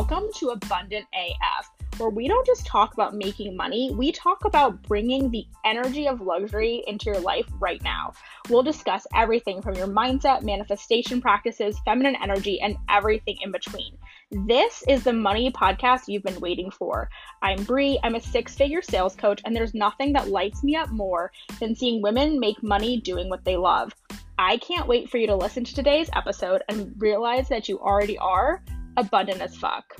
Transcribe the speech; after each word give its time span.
welcome 0.00 0.30
to 0.34 0.48
Abundant 0.48 1.04
AF, 1.12 1.70
where 1.98 2.08
we 2.08 2.26
don't 2.26 2.46
just 2.46 2.64
talk 2.64 2.94
about 2.94 3.14
making 3.14 3.54
money, 3.54 3.92
we 3.94 4.10
talk 4.10 4.46
about 4.46 4.82
bringing 4.84 5.30
the 5.30 5.44
energy 5.66 6.08
of 6.08 6.22
luxury 6.22 6.82
into 6.86 7.10
your 7.10 7.20
life 7.20 7.44
right 7.58 7.84
now. 7.84 8.14
We'll 8.48 8.62
discuss 8.62 9.06
everything 9.14 9.60
from 9.60 9.74
your 9.74 9.88
mindset, 9.88 10.42
manifestation 10.42 11.20
practices, 11.20 11.78
feminine 11.84 12.16
energy, 12.22 12.62
and 12.62 12.78
everything 12.88 13.36
in 13.42 13.52
between. 13.52 13.98
This 14.30 14.82
is 14.88 15.04
the 15.04 15.12
money 15.12 15.50
podcast 15.50 16.08
you've 16.08 16.22
been 16.22 16.40
waiting 16.40 16.70
for. 16.70 17.10
I'm 17.42 17.62
Bri, 17.64 17.98
I'm 18.02 18.14
a 18.14 18.22
six 18.22 18.54
figure 18.54 18.80
sales 18.80 19.14
coach, 19.14 19.42
and 19.44 19.54
there's 19.54 19.74
nothing 19.74 20.14
that 20.14 20.28
lights 20.28 20.64
me 20.64 20.76
up 20.76 20.88
more 20.88 21.30
than 21.58 21.74
seeing 21.74 22.00
women 22.00 22.40
make 22.40 22.62
money 22.62 23.02
doing 23.02 23.28
what 23.28 23.44
they 23.44 23.58
love. 23.58 23.94
I 24.38 24.56
can't 24.56 24.88
wait 24.88 25.10
for 25.10 25.18
you 25.18 25.26
to 25.26 25.36
listen 25.36 25.64
to 25.64 25.74
today's 25.74 26.08
episode 26.14 26.62
and 26.70 26.94
realize 26.96 27.50
that 27.50 27.68
you 27.68 27.78
already 27.78 28.16
are 28.16 28.62
abundant 29.00 29.40
as 29.40 29.56
fuck. 29.56 29.96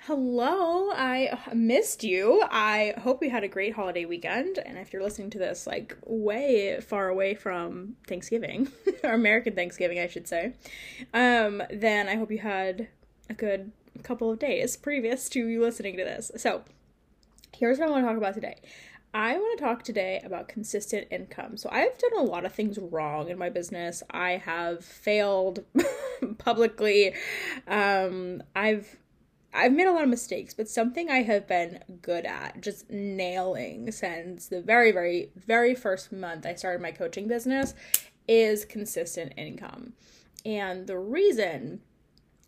Hello, 0.00 0.90
I 0.92 1.38
missed 1.54 2.04
you. 2.04 2.44
I 2.50 2.94
hope 2.98 3.22
you 3.22 3.30
had 3.30 3.44
a 3.44 3.48
great 3.48 3.74
holiday 3.74 4.04
weekend. 4.04 4.58
And 4.58 4.76
if 4.76 4.92
you're 4.92 5.02
listening 5.02 5.30
to 5.30 5.38
this, 5.38 5.66
like 5.66 5.96
way 6.04 6.80
far 6.80 7.08
away 7.08 7.34
from 7.34 7.96
Thanksgiving, 8.06 8.68
or 9.04 9.12
American 9.12 9.54
Thanksgiving, 9.54 9.98
I 9.98 10.08
should 10.08 10.28
say, 10.28 10.52
um, 11.14 11.62
then 11.70 12.08
I 12.08 12.16
hope 12.16 12.30
you 12.30 12.38
had 12.38 12.88
a 13.28 13.34
good 13.34 13.72
couple 14.02 14.30
of 14.30 14.38
days 14.38 14.76
previous 14.76 15.28
to 15.30 15.46
you 15.46 15.60
listening 15.60 15.96
to 15.96 16.04
this. 16.04 16.30
So, 16.36 16.64
here's 17.54 17.78
what 17.78 17.88
I 17.88 17.90
want 17.92 18.04
to 18.04 18.08
talk 18.08 18.18
about 18.18 18.34
today. 18.34 18.56
I 19.12 19.36
want 19.36 19.58
to 19.58 19.64
talk 19.64 19.82
today 19.82 20.20
about 20.24 20.48
consistent 20.48 21.08
income. 21.10 21.56
So, 21.56 21.68
I've 21.72 21.98
done 21.98 22.18
a 22.18 22.22
lot 22.22 22.44
of 22.44 22.52
things 22.52 22.78
wrong 22.78 23.28
in 23.28 23.38
my 23.38 23.50
business. 23.50 24.02
I 24.10 24.32
have 24.32 24.84
failed 24.84 25.64
publicly. 26.38 27.14
Um, 27.66 28.42
I've 28.54 28.96
I've 29.52 29.72
made 29.72 29.86
a 29.86 29.92
lot 29.92 30.04
of 30.04 30.08
mistakes, 30.08 30.54
but 30.54 30.68
something 30.68 31.10
I 31.10 31.22
have 31.22 31.48
been 31.48 31.80
good 32.02 32.24
at, 32.24 32.60
just 32.60 32.88
nailing 32.88 33.90
since 33.90 34.46
the 34.46 34.62
very, 34.62 34.92
very, 34.92 35.30
very 35.34 35.74
first 35.74 36.12
month 36.12 36.46
I 36.46 36.54
started 36.54 36.80
my 36.80 36.92
coaching 36.92 37.26
business, 37.26 37.74
is 38.28 38.64
consistent 38.64 39.32
income. 39.36 39.94
And 40.44 40.86
the 40.86 40.98
reason 40.98 41.80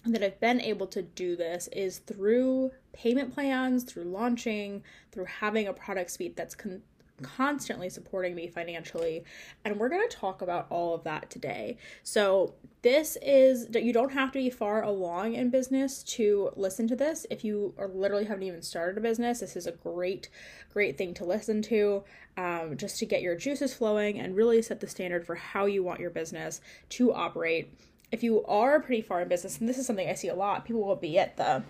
that 0.05 0.23
I've 0.23 0.41
been 0.41 0.61
able 0.61 0.87
to 0.89 1.03
do 1.03 1.37
this 1.37 1.69
is 1.69 1.99
through 1.99 2.73
payment 2.93 3.35
plans, 3.35 3.85
through 3.85 4.05
launching, 4.05 4.83
through 5.13 5.27
having 5.27 5.67
a 5.69 5.73
product 5.73 6.11
suite 6.11 6.37
that's 6.37 6.55
con- 6.55 6.83
constantly 7.23 7.89
supporting 7.89 8.35
me 8.35 8.49
financially. 8.49 9.25
And 9.65 9.79
we're 9.79 9.89
going 9.89 10.07
to 10.09 10.17
talk 10.17 10.43
about 10.43 10.67
all 10.71 10.95
of 10.95 11.05
that 11.05 11.31
today. 11.31 11.79
So, 12.03 12.55
this 12.83 13.17
is 13.23 13.69
that 13.69 13.85
you 13.85 13.93
don't 13.93 14.13
have 14.13 14.33
to 14.33 14.41
be 14.41 14.51
far 14.51 14.83
along 14.83 15.35
in 15.35 15.51
business 15.51 16.03
to 16.03 16.51
listen 16.57 16.89
to 16.89 16.97
this. 16.97 17.25
If 17.31 17.45
you 17.45 17.75
are 17.79 17.87
literally 17.87 18.25
haven't 18.25 18.43
even 18.43 18.63
started 18.63 18.99
a 18.99 19.01
business, 19.01 19.39
this 19.39 19.55
is 19.55 19.69
a 19.69 19.73
great, 19.73 20.29
great 20.73 20.99
thing 20.99 21.15
to 21.15 21.25
listen 21.25 21.63
to 21.63 22.03
um, 22.37 22.77
just 22.77 22.99
to 22.99 23.07
get 23.07 23.23
your 23.23 23.37
juices 23.37 23.73
flowing 23.73 24.19
and 24.19 24.35
really 24.35 24.61
set 24.63 24.81
the 24.81 24.89
standard 24.89 25.25
for 25.25 25.37
how 25.37 25.67
you 25.67 25.85
want 25.85 26.01
your 26.01 26.11
business 26.11 26.61
to 26.89 27.13
operate. 27.13 27.73
If 28.13 28.23
you 28.23 28.45
are 28.45 28.79
pretty 28.79 29.03
far 29.03 29.23
in 29.23 29.29
business, 29.29 29.59
and 29.59 29.69
this 29.69 29.79
is 29.79 29.87
something 29.87 30.09
I 30.09 30.15
see 30.15 30.29
a 30.29 30.35
lot, 30.35 30.65
people 30.65 30.85
will 30.85 30.97
be 30.97 31.19
at 31.19 31.37
the 31.37 31.63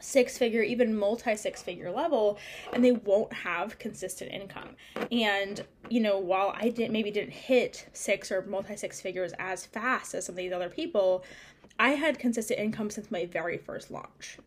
six 0.00 0.36
figure, 0.36 0.62
even 0.62 0.96
multi 0.96 1.36
six 1.36 1.62
figure 1.62 1.90
level, 1.90 2.38
and 2.72 2.84
they 2.84 2.92
won't 2.92 3.32
have 3.32 3.78
consistent 3.78 4.32
income. 4.32 4.70
And, 5.10 5.64
you 5.88 6.00
know, 6.00 6.18
while 6.18 6.52
I 6.56 6.68
didn't 6.68 6.92
maybe 6.92 7.10
didn't 7.10 7.32
hit 7.32 7.86
six 7.92 8.30
or 8.30 8.42
multi 8.42 8.76
six 8.76 9.00
figures 9.00 9.32
as 9.38 9.64
fast 9.64 10.14
as 10.14 10.26
some 10.26 10.34
of 10.34 10.36
these 10.36 10.52
other 10.52 10.68
people, 10.68 11.24
I 11.78 11.90
had 11.90 12.18
consistent 12.18 12.58
income 12.60 12.90
since 12.90 13.10
my 13.10 13.24
very 13.24 13.56
first 13.56 13.90
launch. 13.90 14.38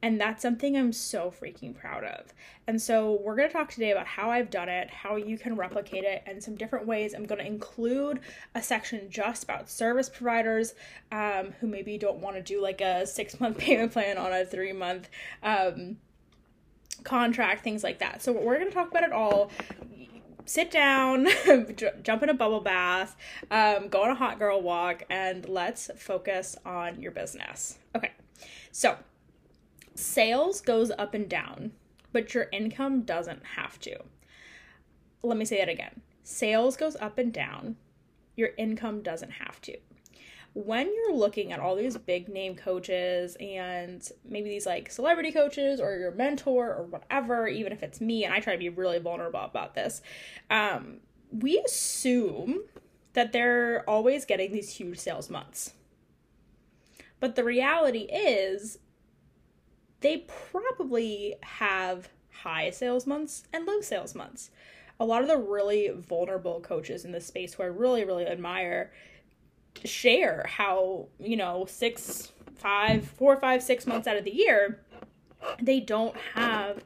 And 0.00 0.20
that's 0.20 0.42
something 0.42 0.76
I'm 0.76 0.92
so 0.92 1.30
freaking 1.30 1.74
proud 1.74 2.04
of. 2.04 2.32
And 2.66 2.80
so, 2.80 3.18
we're 3.22 3.34
going 3.34 3.48
to 3.48 3.52
talk 3.52 3.70
today 3.70 3.90
about 3.90 4.06
how 4.06 4.30
I've 4.30 4.50
done 4.50 4.68
it, 4.68 4.90
how 4.90 5.16
you 5.16 5.36
can 5.38 5.56
replicate 5.56 6.04
it, 6.04 6.22
and 6.26 6.42
some 6.42 6.54
different 6.54 6.86
ways. 6.86 7.14
I'm 7.14 7.24
going 7.24 7.40
to 7.40 7.46
include 7.46 8.20
a 8.54 8.62
section 8.62 9.10
just 9.10 9.42
about 9.42 9.68
service 9.68 10.08
providers 10.08 10.74
um, 11.10 11.52
who 11.60 11.66
maybe 11.66 11.98
don't 11.98 12.18
want 12.18 12.36
to 12.36 12.42
do 12.42 12.62
like 12.62 12.80
a 12.80 13.06
six 13.06 13.40
month 13.40 13.58
payment 13.58 13.92
plan 13.92 14.18
on 14.18 14.32
a 14.32 14.44
three 14.44 14.72
month 14.72 15.08
um, 15.42 15.96
contract, 17.02 17.64
things 17.64 17.82
like 17.82 17.98
that. 17.98 18.22
So, 18.22 18.32
we're 18.32 18.58
going 18.58 18.68
to 18.68 18.74
talk 18.74 18.90
about 18.90 19.02
it 19.02 19.12
all 19.12 19.50
sit 20.48 20.70
down, 20.70 21.28
jump 22.02 22.22
in 22.22 22.28
a 22.28 22.34
bubble 22.34 22.60
bath, 22.60 23.16
um, 23.50 23.88
go 23.88 24.02
on 24.02 24.10
a 24.10 24.14
hot 24.14 24.38
girl 24.38 24.60
walk, 24.62 25.04
and 25.10 25.46
let's 25.48 25.90
focus 25.96 26.56
on 26.64 27.00
your 27.00 27.12
business. 27.12 27.78
Okay, 27.94 28.12
so 28.72 28.96
sales 29.98 30.60
goes 30.60 30.90
up 30.92 31.12
and 31.14 31.28
down, 31.28 31.72
but 32.12 32.32
your 32.32 32.46
income 32.52 33.02
doesn't 33.02 33.44
have 33.56 33.78
to. 33.80 33.98
Let 35.22 35.36
me 35.36 35.44
say 35.44 35.58
that 35.58 35.68
again. 35.68 36.00
Sales 36.22 36.76
goes 36.76 36.96
up 36.96 37.18
and 37.18 37.32
down, 37.32 37.76
your 38.36 38.50
income 38.56 39.02
doesn't 39.02 39.32
have 39.32 39.60
to. 39.62 39.76
When 40.54 40.92
you're 40.94 41.14
looking 41.14 41.52
at 41.52 41.60
all 41.60 41.76
these 41.76 41.96
big 41.96 42.28
name 42.28 42.54
coaches 42.54 43.36
and 43.40 44.08
maybe 44.24 44.48
these 44.48 44.66
like 44.66 44.90
celebrity 44.90 45.32
coaches 45.32 45.80
or 45.80 45.96
your 45.96 46.12
mentor 46.12 46.74
or 46.74 46.84
whatever, 46.84 47.48
even 47.48 47.72
if 47.72 47.82
it's 47.82 48.00
me, 48.00 48.24
and 48.24 48.32
I 48.32 48.40
try 48.40 48.54
to 48.54 48.58
be 48.58 48.68
really 48.68 48.98
vulnerable 48.98 49.40
about 49.40 49.74
this, 49.74 50.00
um, 50.50 50.98
we 51.30 51.58
assume 51.58 52.60
that 53.12 53.32
they're 53.32 53.88
always 53.88 54.24
getting 54.24 54.52
these 54.52 54.70
huge 54.70 54.98
sales 54.98 55.28
months. 55.28 55.74
But 57.20 57.34
the 57.34 57.44
reality 57.44 58.02
is, 58.02 58.78
they 60.00 60.26
probably 60.50 61.36
have 61.42 62.08
high 62.42 62.70
sales 62.70 63.06
months 63.06 63.44
and 63.52 63.66
low 63.66 63.80
sales 63.80 64.14
months. 64.14 64.50
A 65.00 65.04
lot 65.04 65.22
of 65.22 65.28
the 65.28 65.36
really 65.36 65.90
vulnerable 65.94 66.60
coaches 66.60 67.04
in 67.04 67.12
this 67.12 67.26
space 67.26 67.54
who 67.54 67.62
I 67.62 67.66
really, 67.66 68.04
really 68.04 68.26
admire 68.26 68.92
share 69.84 70.44
how, 70.48 71.06
you 71.20 71.36
know, 71.36 71.66
six, 71.68 72.32
five, 72.56 73.06
four, 73.06 73.36
five, 73.36 73.62
six 73.62 73.86
months 73.86 74.08
out 74.08 74.16
of 74.16 74.24
the 74.24 74.34
year, 74.34 74.80
they 75.62 75.80
don't 75.80 76.16
have 76.34 76.84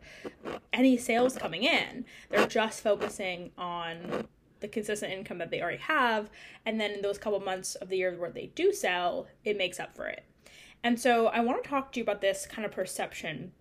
any 0.73 0.97
sales 0.97 1.37
coming 1.37 1.63
in. 1.63 2.05
They're 2.29 2.47
just 2.47 2.83
focusing 2.83 3.51
on 3.57 4.27
the 4.61 4.69
consistent 4.69 5.13
income 5.13 5.39
that 5.39 5.51
they 5.51 5.61
already 5.61 5.79
have. 5.79 6.31
And 6.67 6.81
then 6.81 6.93
in 6.93 7.03
those 7.03 7.19
couple 7.19 7.41
months 7.41 7.75
of 7.77 7.89
the 7.89 7.97
year 7.97 8.15
where 8.19 8.31
they 8.31 8.53
do 8.55 8.73
sell, 8.73 9.27
it 9.45 9.57
makes 9.57 9.81
up 9.81 9.97
for 9.97 10.07
it. 10.07 10.25
And 10.85 10.99
so 10.99 11.29
I 11.29 11.41
want 11.41 11.63
to 11.63 11.69
talk 11.69 11.93
to 11.93 12.01
you 12.01 12.05
about 12.05 12.21
this 12.21 12.47
kind 12.47 12.65
of 12.65 12.73
perception 12.73 13.53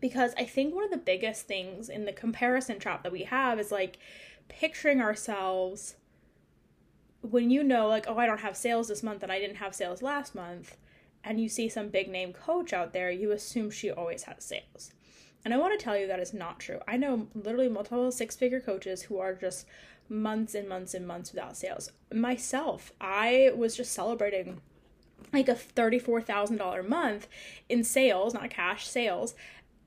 because 0.00 0.32
I 0.38 0.44
think 0.44 0.74
one 0.74 0.84
of 0.84 0.90
the 0.90 0.96
biggest 0.96 1.46
things 1.46 1.88
in 1.88 2.04
the 2.04 2.12
comparison 2.12 2.78
trap 2.78 3.02
that 3.02 3.12
we 3.12 3.24
have 3.24 3.58
is 3.58 3.72
like 3.72 3.98
picturing 4.48 5.00
ourselves 5.00 5.96
when 7.22 7.50
you 7.50 7.64
know, 7.64 7.88
like, 7.88 8.06
oh, 8.08 8.18
I 8.18 8.26
don't 8.26 8.40
have 8.40 8.56
sales 8.56 8.88
this 8.88 9.02
month 9.02 9.22
and 9.22 9.32
I 9.32 9.38
didn't 9.38 9.56
have 9.56 9.74
sales 9.74 10.02
last 10.02 10.34
month, 10.34 10.76
and 11.24 11.40
you 11.40 11.48
see 11.48 11.68
some 11.68 11.88
big 11.88 12.08
name 12.08 12.32
coach 12.32 12.72
out 12.72 12.92
there, 12.92 13.10
you 13.10 13.32
assume 13.32 13.70
she 13.70 13.90
always 13.90 14.24
has 14.24 14.44
sales. 14.44 14.92
And 15.44 15.52
I 15.52 15.58
want 15.58 15.78
to 15.78 15.84
tell 15.84 15.96
you 15.96 16.06
that 16.06 16.20
is 16.20 16.34
not 16.34 16.60
true. 16.60 16.80
I 16.86 16.96
know 16.96 17.28
literally 17.34 17.68
multiple 17.68 18.10
six 18.12 18.36
figure 18.36 18.60
coaches 18.60 19.02
who 19.02 19.18
are 19.18 19.34
just 19.34 19.66
months 20.08 20.54
and 20.54 20.68
months 20.68 20.94
and 20.94 21.06
months 21.06 21.32
without 21.32 21.56
sales. 21.56 21.90
Myself, 22.12 22.92
I 23.00 23.50
was 23.56 23.76
just 23.76 23.92
celebrating 23.92 24.60
like 25.32 25.48
a 25.48 25.54
$34,000 25.54 26.88
month 26.88 27.28
in 27.68 27.84
sales, 27.84 28.34
not 28.34 28.50
cash 28.50 28.86
sales. 28.88 29.34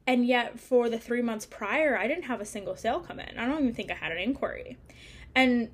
And 0.05 0.25
yet, 0.25 0.59
for 0.59 0.89
the 0.89 0.97
three 0.97 1.21
months 1.21 1.45
prior, 1.45 1.97
I 1.97 2.07
didn't 2.07 2.23
have 2.23 2.41
a 2.41 2.45
single 2.45 2.75
sale 2.75 2.99
come 2.99 3.19
in. 3.19 3.37
I 3.37 3.45
don't 3.45 3.61
even 3.61 3.73
think 3.73 3.91
I 3.91 3.95
had 3.95 4.11
an 4.11 4.17
inquiry. 4.17 4.77
And 5.35 5.69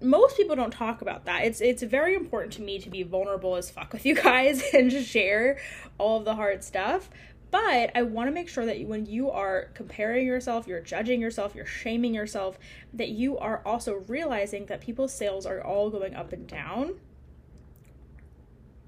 most 0.00 0.36
people 0.36 0.56
don't 0.56 0.72
talk 0.72 1.02
about 1.02 1.26
that. 1.26 1.44
It's 1.44 1.60
it's 1.60 1.82
very 1.82 2.14
important 2.14 2.52
to 2.54 2.62
me 2.62 2.80
to 2.80 2.90
be 2.90 3.04
vulnerable 3.04 3.54
as 3.56 3.70
fuck 3.70 3.92
with 3.92 4.04
you 4.04 4.14
guys 4.14 4.62
and 4.74 4.90
just 4.90 5.08
share 5.08 5.58
all 5.98 6.18
of 6.18 6.24
the 6.24 6.34
hard 6.34 6.64
stuff. 6.64 7.08
But 7.52 7.92
I 7.94 8.02
want 8.02 8.28
to 8.28 8.32
make 8.32 8.48
sure 8.48 8.64
that 8.64 8.80
when 8.86 9.04
you 9.04 9.30
are 9.30 9.70
comparing 9.74 10.26
yourself, 10.26 10.66
you're 10.66 10.80
judging 10.80 11.20
yourself, 11.20 11.54
you're 11.54 11.66
shaming 11.66 12.14
yourself, 12.14 12.58
that 12.94 13.10
you 13.10 13.36
are 13.38 13.60
also 13.66 13.96
realizing 14.08 14.66
that 14.66 14.80
people's 14.80 15.12
sales 15.12 15.44
are 15.44 15.62
all 15.62 15.90
going 15.90 16.14
up 16.14 16.32
and 16.32 16.46
down 16.46 16.94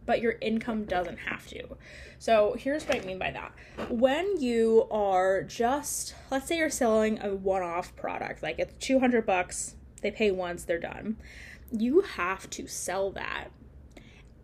but 0.06 0.20
your 0.20 0.36
income 0.40 0.84
doesn't 0.84 1.18
have 1.18 1.46
to. 1.48 1.76
So 2.18 2.56
here's 2.58 2.84
what 2.84 3.02
I 3.02 3.04
mean 3.04 3.18
by 3.18 3.30
that. 3.32 3.52
When 3.90 4.40
you 4.40 4.86
are 4.90 5.42
just, 5.42 6.14
let's 6.30 6.46
say 6.46 6.58
you're 6.58 6.70
selling 6.70 7.20
a 7.22 7.34
one 7.34 7.62
off 7.62 7.94
product, 7.96 8.42
like 8.42 8.58
it's 8.58 8.74
200 8.84 9.26
bucks, 9.26 9.74
they 10.02 10.10
pay 10.10 10.30
once, 10.30 10.64
they're 10.64 10.78
done. 10.78 11.16
You 11.70 12.02
have 12.02 12.48
to 12.50 12.66
sell 12.66 13.10
that 13.12 13.48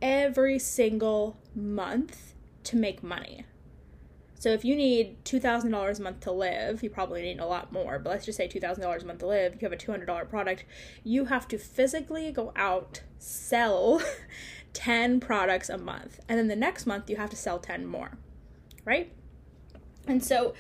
every 0.03 0.59
single 0.59 1.37
month 1.55 2.35
to 2.65 2.77
make 2.77 3.03
money. 3.03 3.45
So 4.41 4.49
if 4.49 4.65
you 4.65 4.75
need 4.75 5.23
$2,000 5.27 5.99
a 5.99 6.03
month 6.03 6.21
to 6.21 6.33
live, 6.33 6.83
you 6.83 6.89
probably 6.89 7.21
need 7.21 7.41
a 7.41 7.47
lot 7.47 7.73
more, 7.73 7.99
but 7.99 8.09
let's 8.09 8.25
just 8.25 8.39
say 8.39 8.49
$2,000 8.49 9.03
a 9.03 9.07
month 9.07 9.19
to 9.19 9.27
live, 9.27 9.61
you 9.61 9.69
have 9.69 9.73
a 9.73 9.77
$200 9.77 10.31
product, 10.31 10.65
you 11.05 11.27
have 11.27 11.47
to 11.49 11.59
physically 11.59 12.33
go 12.33 12.51
out, 12.57 13.03
sell 13.19 14.01
10 14.73 15.21
products 15.21 15.69
a 15.69 15.79
month. 15.79 16.21
And 16.29 16.39
then 16.39 16.49
the 16.49 16.57
next 16.57 16.87
month, 16.87 17.11
you 17.11 17.17
have 17.17 17.31
to 17.31 17.37
sell 17.37 17.59
10 17.59 17.87
more, 17.87 18.13
right? 18.85 19.13
And 20.07 20.23
so 20.25 20.55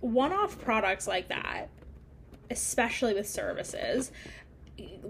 one 0.00 0.32
off 0.32 0.60
products 0.60 1.06
like 1.06 1.28
that, 1.28 1.68
especially 2.50 3.14
with 3.14 3.28
services, 3.28 4.12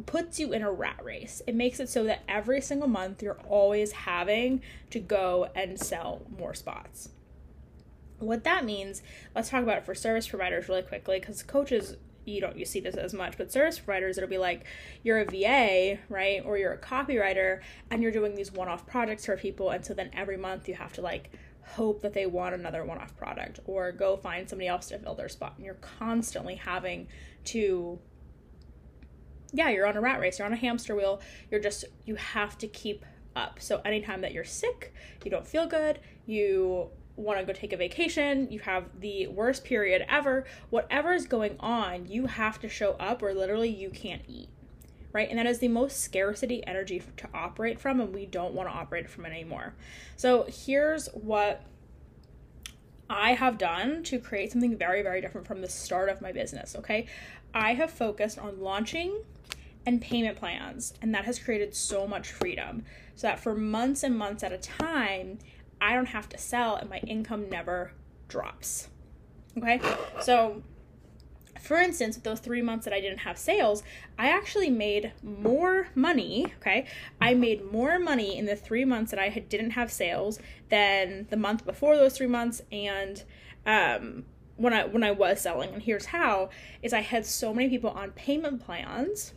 puts 0.06 0.38
you 0.40 0.52
in 0.52 0.62
a 0.62 0.70
rat 0.70 1.00
race. 1.02 1.42
It 1.46 1.54
makes 1.54 1.80
it 1.80 1.88
so 1.88 2.04
that 2.04 2.22
every 2.28 2.60
single 2.60 2.88
month 2.88 3.22
you're 3.22 3.40
always 3.48 3.92
having 3.92 4.62
to 4.90 5.00
go 5.00 5.50
and 5.54 5.78
sell 5.78 6.22
more 6.38 6.54
spots. 6.54 7.10
What 8.18 8.44
that 8.44 8.64
means, 8.64 9.02
let's 9.34 9.50
talk 9.50 9.62
about 9.62 9.78
it 9.78 9.84
for 9.84 9.94
service 9.94 10.28
providers 10.28 10.68
really 10.68 10.82
quickly 10.82 11.18
because 11.18 11.42
coaches 11.42 11.96
you 12.24 12.40
don't 12.40 12.56
you 12.56 12.64
see 12.64 12.80
this 12.80 12.94
as 12.94 13.12
much 13.12 13.36
but 13.36 13.50
service 13.50 13.78
providers 13.78 14.16
it'll 14.16 14.30
be 14.30 14.38
like 14.38 14.64
you're 15.02 15.20
a 15.20 15.24
va 15.24 15.98
right 16.08 16.42
or 16.44 16.56
you're 16.56 16.72
a 16.72 16.78
copywriter 16.78 17.60
and 17.90 18.02
you're 18.02 18.12
doing 18.12 18.34
these 18.34 18.52
one-off 18.52 18.86
projects 18.86 19.26
for 19.26 19.36
people 19.36 19.70
and 19.70 19.84
so 19.84 19.92
then 19.94 20.10
every 20.12 20.36
month 20.36 20.68
you 20.68 20.74
have 20.74 20.92
to 20.92 21.00
like 21.00 21.30
hope 21.64 22.02
that 22.02 22.12
they 22.12 22.26
want 22.26 22.54
another 22.54 22.84
one-off 22.84 23.16
product 23.16 23.60
or 23.66 23.92
go 23.92 24.16
find 24.16 24.48
somebody 24.48 24.68
else 24.68 24.88
to 24.88 24.98
fill 24.98 25.14
their 25.14 25.28
spot 25.28 25.54
and 25.56 25.64
you're 25.64 25.74
constantly 25.74 26.54
having 26.56 27.06
to 27.44 27.98
yeah, 29.52 29.68
you're 29.68 29.86
on 29.86 29.96
a 29.96 30.00
rat 30.00 30.18
race, 30.18 30.38
you're 30.38 30.46
on 30.46 30.52
a 30.52 30.56
hamster 30.56 30.96
wheel. 30.96 31.20
You're 31.50 31.60
just, 31.60 31.84
you 32.04 32.16
have 32.16 32.56
to 32.58 32.66
keep 32.66 33.04
up. 33.36 33.60
So 33.60 33.80
anytime 33.84 34.22
that 34.22 34.32
you're 34.32 34.44
sick, 34.44 34.94
you 35.24 35.30
don't 35.30 35.46
feel 35.46 35.66
good, 35.66 36.00
you 36.26 36.90
want 37.16 37.38
to 37.38 37.44
go 37.44 37.52
take 37.52 37.72
a 37.72 37.76
vacation, 37.76 38.50
you 38.50 38.60
have 38.60 38.84
the 39.00 39.26
worst 39.26 39.64
period 39.64 40.04
ever, 40.08 40.44
whatever 40.70 41.12
is 41.12 41.26
going 41.26 41.56
on, 41.60 42.06
you 42.06 42.26
have 42.26 42.58
to 42.60 42.68
show 42.68 42.92
up 42.92 43.22
or 43.22 43.34
literally 43.34 43.68
you 43.68 43.90
can't 43.90 44.22
eat. 44.26 44.48
Right? 45.12 45.28
And 45.28 45.38
that 45.38 45.46
is 45.46 45.58
the 45.58 45.68
most 45.68 46.00
scarcity 46.00 46.66
energy 46.66 47.02
to 47.18 47.28
operate 47.34 47.78
from, 47.78 48.00
and 48.00 48.14
we 48.14 48.24
don't 48.24 48.54
want 48.54 48.70
to 48.70 48.74
operate 48.74 49.10
from 49.10 49.26
it 49.26 49.30
anymore. 49.30 49.74
So 50.16 50.46
here's 50.48 51.08
what 51.08 51.62
I 53.10 53.34
have 53.34 53.58
done 53.58 54.02
to 54.04 54.18
create 54.18 54.52
something 54.52 54.78
very, 54.78 55.02
very 55.02 55.20
different 55.20 55.46
from 55.46 55.60
the 55.60 55.68
start 55.68 56.08
of 56.08 56.22
my 56.22 56.32
business. 56.32 56.74
Okay. 56.76 57.06
I 57.52 57.74
have 57.74 57.90
focused 57.90 58.38
on 58.38 58.60
launching 58.60 59.20
and 59.84 60.00
payment 60.00 60.38
plans. 60.38 60.94
And 61.02 61.14
that 61.14 61.24
has 61.24 61.38
created 61.38 61.74
so 61.74 62.06
much 62.06 62.30
freedom 62.30 62.84
so 63.14 63.26
that 63.26 63.40
for 63.40 63.54
months 63.54 64.02
and 64.02 64.16
months 64.16 64.42
at 64.42 64.52
a 64.52 64.58
time, 64.58 65.38
I 65.82 65.94
don't 65.94 66.06
have 66.06 66.28
to 66.28 66.38
sell 66.38 66.76
and 66.76 66.88
my 66.88 66.98
income 66.98 67.50
never 67.50 67.92
drops. 68.28 68.88
Okay. 69.58 69.80
So, 70.20 70.62
for 71.60 71.76
instance, 71.76 72.16
those 72.18 72.38
three 72.38 72.62
months 72.62 72.84
that 72.84 72.94
I 72.94 73.00
didn't 73.00 73.18
have 73.18 73.36
sales, 73.36 73.82
I 74.16 74.28
actually 74.28 74.70
made 74.70 75.12
more 75.22 75.88
money. 75.96 76.54
Okay. 76.60 76.86
I 77.20 77.34
made 77.34 77.70
more 77.70 77.98
money 77.98 78.38
in 78.38 78.46
the 78.46 78.54
three 78.56 78.84
months 78.84 79.10
that 79.10 79.18
I 79.18 79.28
had, 79.30 79.48
didn't 79.48 79.70
have 79.70 79.90
sales 79.90 80.38
than 80.68 81.26
the 81.30 81.36
month 81.36 81.66
before 81.66 81.96
those 81.96 82.16
three 82.16 82.28
months 82.28 82.62
and, 82.70 83.24
um, 83.66 84.24
when 84.56 84.72
I 84.72 84.84
when 84.84 85.02
I 85.02 85.10
was 85.10 85.40
selling 85.40 85.72
and 85.72 85.82
here's 85.82 86.06
how 86.06 86.50
is 86.82 86.92
I 86.92 87.00
had 87.00 87.24
so 87.26 87.54
many 87.54 87.68
people 87.68 87.90
on 87.90 88.10
payment 88.10 88.64
plans 88.64 89.32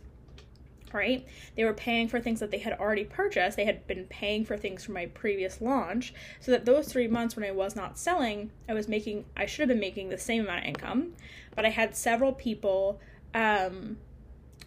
right? 0.96 1.26
They 1.54 1.64
were 1.64 1.74
paying 1.74 2.08
for 2.08 2.18
things 2.18 2.40
that 2.40 2.50
they 2.50 2.58
had 2.58 2.72
already 2.80 3.04
purchased. 3.04 3.56
They 3.56 3.64
had 3.64 3.86
been 3.86 4.04
paying 4.06 4.44
for 4.44 4.56
things 4.56 4.84
from 4.84 4.94
my 4.94 5.06
previous 5.06 5.60
launch. 5.60 6.14
So 6.40 6.50
that 6.50 6.64
those 6.64 6.88
three 6.88 7.06
months 7.06 7.36
when 7.36 7.44
I 7.44 7.52
was 7.52 7.76
not 7.76 7.98
selling, 7.98 8.50
I 8.68 8.74
was 8.74 8.88
making, 8.88 9.26
I 9.36 9.46
should 9.46 9.60
have 9.60 9.68
been 9.68 9.78
making 9.78 10.08
the 10.08 10.18
same 10.18 10.42
amount 10.44 10.60
of 10.60 10.64
income, 10.64 11.12
but 11.54 11.64
I 11.64 11.68
had 11.68 11.94
several 11.94 12.32
people 12.32 13.00
um, 13.34 13.98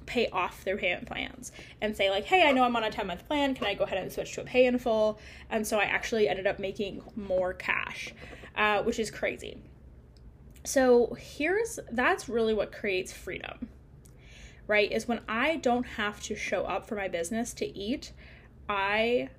pay 0.05 0.29
off 0.29 0.63
their 0.63 0.77
payment 0.77 1.07
plans 1.07 1.51
and 1.81 1.97
say, 1.97 2.09
like, 2.09 2.25
hey, 2.25 2.47
I 2.47 2.51
know 2.51 2.63
I'm 2.63 2.75
on 2.75 2.83
a 2.83 2.91
10 2.91 3.07
month 3.07 3.27
plan. 3.27 3.55
Can 3.55 3.67
I 3.67 3.73
go 3.73 3.83
ahead 3.83 3.97
and 3.97 4.11
switch 4.11 4.33
to 4.33 4.41
a 4.41 4.45
pay 4.45 4.65
in 4.65 4.77
full? 4.77 5.19
And 5.49 5.65
so 5.65 5.79
I 5.79 5.83
actually 5.83 6.29
ended 6.29 6.47
up 6.47 6.59
making 6.59 7.01
more 7.15 7.53
cash, 7.53 8.13
uh, 8.55 8.83
which 8.83 8.99
is 8.99 9.09
crazy. 9.11 9.57
So 10.65 11.15
here's 11.17 11.79
that's 11.91 12.29
really 12.29 12.53
what 12.53 12.71
creates 12.71 13.11
freedom 13.13 13.69
right, 14.69 14.89
is 14.89 15.07
when 15.07 15.21
I 15.27 15.57
don't 15.57 15.83
have 15.83 16.21
to 16.21 16.36
show 16.36 16.63
up 16.63 16.88
for 16.88 16.95
my 16.95 17.07
business 17.07 17.54
to 17.56 17.77
eat, 17.77 18.13
I 18.69 19.30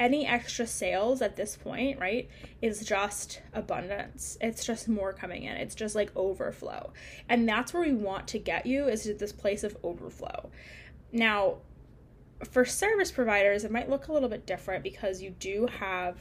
any 0.00 0.26
extra 0.26 0.66
sales 0.66 1.22
at 1.22 1.36
this 1.36 1.56
point, 1.56 1.98
right, 1.98 2.28
is 2.60 2.84
just 2.84 3.40
abundance. 3.52 4.36
It's 4.40 4.64
just 4.64 4.88
more 4.88 5.12
coming 5.12 5.44
in. 5.44 5.56
It's 5.56 5.74
just 5.74 5.94
like 5.94 6.10
overflow. 6.16 6.92
And 7.28 7.48
that's 7.48 7.72
where 7.72 7.82
we 7.82 7.92
want 7.92 8.28
to 8.28 8.38
get 8.38 8.66
you 8.66 8.88
is 8.88 9.04
to 9.04 9.14
this 9.14 9.32
place 9.32 9.64
of 9.64 9.76
overflow. 9.82 10.50
Now, 11.12 11.58
for 12.50 12.64
service 12.64 13.10
providers, 13.10 13.64
it 13.64 13.70
might 13.70 13.88
look 13.88 14.08
a 14.08 14.12
little 14.12 14.28
bit 14.28 14.46
different 14.46 14.82
because 14.82 15.22
you 15.22 15.30
do 15.30 15.66
have 15.66 16.16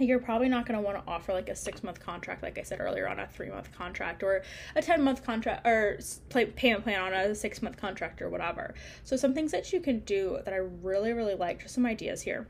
you're 0.00 0.18
probably 0.18 0.48
not 0.48 0.66
going 0.66 0.78
to 0.78 0.84
want 0.84 1.04
to 1.04 1.10
offer 1.10 1.32
like 1.32 1.48
a 1.48 1.56
six 1.56 1.82
month 1.82 2.00
contract, 2.00 2.42
like 2.42 2.58
I 2.58 2.62
said 2.62 2.80
earlier, 2.80 3.08
on 3.08 3.18
a 3.18 3.26
three 3.26 3.50
month 3.50 3.72
contract 3.72 4.22
or 4.22 4.42
a 4.76 4.82
10 4.82 5.02
month 5.02 5.24
contract 5.24 5.66
or 5.66 5.98
payment 6.30 6.84
plan 6.84 7.00
on 7.00 7.12
a 7.12 7.34
six 7.34 7.62
month 7.62 7.76
contract 7.76 8.22
or 8.22 8.28
whatever. 8.28 8.74
So, 9.04 9.16
some 9.16 9.34
things 9.34 9.52
that 9.52 9.72
you 9.72 9.80
can 9.80 10.00
do 10.00 10.38
that 10.44 10.54
I 10.54 10.58
really, 10.58 11.12
really 11.12 11.34
like, 11.34 11.60
just 11.62 11.74
some 11.74 11.86
ideas 11.86 12.22
here 12.22 12.46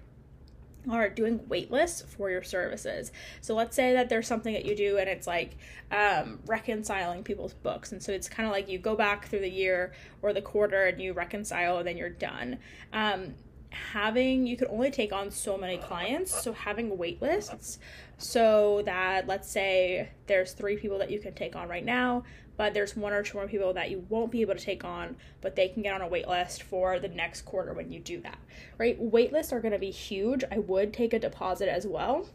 are 0.91 1.09
doing 1.09 1.41
wait 1.49 1.71
lists 1.71 2.03
for 2.03 2.31
your 2.31 2.43
services. 2.43 3.13
So 3.41 3.55
let's 3.55 3.77
say 3.77 3.93
that 3.95 4.09
there's 4.09 4.27
something 4.27 4.55
that 4.55 4.65
you 4.65 4.75
do 4.75 4.99
and 4.99 5.09
it's 5.09 5.27
like 5.27 5.57
um, 5.91 6.39
reconciling 6.47 7.25
people's 7.25 7.53
books. 7.53 7.93
And 7.93 8.03
so 8.03 8.13
it's 8.13 8.29
kind 8.29 8.47
of 8.47 8.53
like 8.53 8.69
you 8.69 8.79
go 8.79 8.97
back 8.97 9.29
through 9.29 9.41
the 9.41 9.51
year 9.51 9.93
or 10.23 10.33
the 10.33 10.43
quarter 10.43 10.87
and 10.87 11.01
you 11.01 11.13
reconcile 11.13 11.79
and 11.79 11.87
then 11.87 11.97
you're 11.97 12.09
done. 12.09 12.59
Um, 12.93 13.35
having 13.71 14.47
you 14.47 14.57
could 14.57 14.69
only 14.69 14.91
take 14.91 15.13
on 15.13 15.31
so 15.31 15.57
many 15.59 15.77
clients 15.77 16.43
so 16.43 16.53
having 16.53 16.97
wait 16.97 17.21
lists 17.21 17.79
so 18.17 18.83
that 18.85 19.27
let's 19.27 19.51
say 19.51 20.09
there's 20.27 20.53
three 20.53 20.77
people 20.77 20.99
that 20.99 21.11
you 21.11 21.19
can 21.19 21.35
take 21.35 21.55
on 21.55 21.69
right 21.69 21.85
now 21.85 22.23
but 22.57 22.75
there's 22.75 22.97
one 22.97 23.13
or 23.13 23.23
two 23.23 23.39
more 23.39 23.47
people 23.47 23.73
that 23.73 23.91
you 23.91 24.05
won't 24.09 24.33
be 24.33 24.41
able 24.41 24.55
to 24.55 24.65
take 24.65 24.85
on 24.85 25.17
but 25.41 25.55
they 25.55 25.69
can 25.69 25.83
get 25.83 25.95
on 25.95 26.01
a 26.01 26.09
wait 26.09 26.29
list 26.29 26.63
for 26.63 26.99
the 26.99 27.09
next 27.09 27.43
quarter 27.43 27.73
when 27.73 27.93
you 27.93 28.01
do 28.01 28.21
that 28.21 28.39
right? 28.79 28.99
Wait 28.99 29.33
lists 29.33 29.53
are 29.53 29.61
going 29.61 29.73
to 29.73 29.79
be 29.79 29.91
huge. 29.91 30.45
I 30.51 30.59
would 30.59 30.93
take 30.93 31.13
a 31.13 31.19
deposit 31.19 31.69
as 31.69 31.87
well. 31.87 32.29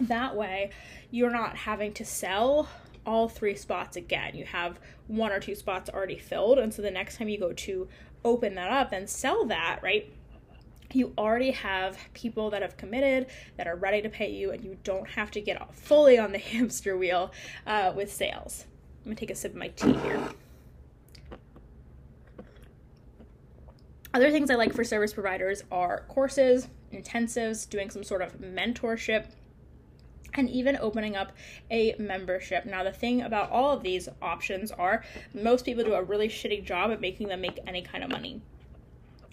That 0.00 0.36
way 0.36 0.70
you're 1.10 1.30
not 1.30 1.56
having 1.56 1.92
to 1.94 2.04
sell 2.04 2.68
all 3.06 3.28
three 3.28 3.54
spots 3.54 3.96
again. 3.96 4.36
You 4.36 4.44
have 4.44 4.78
one 5.06 5.32
or 5.32 5.40
two 5.40 5.54
spots 5.54 5.90
already 5.90 6.18
filled 6.18 6.58
and 6.58 6.72
so 6.72 6.82
the 6.82 6.90
next 6.90 7.18
time 7.18 7.28
you 7.28 7.38
go 7.38 7.52
to 7.52 7.88
open 8.24 8.54
that 8.54 8.70
up 8.70 8.92
and 8.92 9.08
sell 9.08 9.44
that 9.46 9.80
right 9.82 10.10
you 10.94 11.12
already 11.18 11.50
have 11.50 11.98
people 12.14 12.50
that 12.50 12.62
have 12.62 12.76
committed 12.76 13.26
that 13.56 13.66
are 13.66 13.76
ready 13.76 14.00
to 14.02 14.08
pay 14.08 14.30
you 14.30 14.50
and 14.50 14.64
you 14.64 14.76
don't 14.84 15.08
have 15.08 15.30
to 15.30 15.40
get 15.40 15.74
fully 15.74 16.18
on 16.18 16.32
the 16.32 16.38
hamster 16.50 16.96
wheel 16.96 17.32
uh, 17.66 17.92
with 17.94 18.12
sales 18.12 18.66
i'm 19.04 19.10
gonna 19.10 19.16
take 19.16 19.30
a 19.30 19.34
sip 19.34 19.52
of 19.52 19.58
my 19.58 19.68
tea 19.68 19.92
here 19.92 20.20
other 24.14 24.30
things 24.30 24.50
i 24.50 24.54
like 24.54 24.72
for 24.72 24.84
service 24.84 25.12
providers 25.12 25.62
are 25.70 26.04
courses 26.08 26.68
intensives 26.92 27.68
doing 27.68 27.90
some 27.90 28.02
sort 28.02 28.22
of 28.22 28.38
mentorship 28.40 29.26
and 30.34 30.48
even 30.50 30.76
opening 30.80 31.16
up 31.16 31.32
a 31.70 31.94
membership. 31.98 32.64
Now, 32.64 32.84
the 32.84 32.92
thing 32.92 33.22
about 33.22 33.50
all 33.50 33.72
of 33.72 33.82
these 33.82 34.08
options 34.22 34.70
are 34.70 35.04
most 35.34 35.64
people 35.64 35.84
do 35.84 35.94
a 35.94 36.02
really 36.02 36.28
shitty 36.28 36.64
job 36.64 36.90
at 36.90 37.00
making 37.00 37.28
them 37.28 37.40
make 37.40 37.58
any 37.66 37.82
kind 37.82 38.04
of 38.04 38.10
money. 38.10 38.40